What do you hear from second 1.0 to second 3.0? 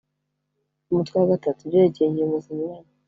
iii ibyerekeye ingingo zinyuranye